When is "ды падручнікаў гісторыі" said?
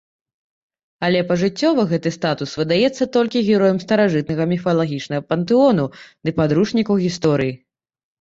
6.23-7.53